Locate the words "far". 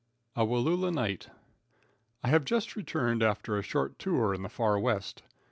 4.49-4.79